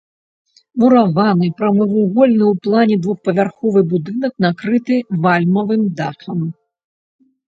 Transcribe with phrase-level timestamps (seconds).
[0.83, 6.39] Мураваны, прамавугольны ў плане двухпавярховы будынак накрыты вальмавым дахам.